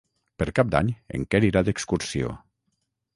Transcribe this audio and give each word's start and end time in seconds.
Per 0.43 0.45
Cap 0.59 0.69
d'Any 0.75 0.87
en 1.17 1.27
Quer 1.35 1.41
irà 1.49 1.63
d'excursió. 1.67 2.33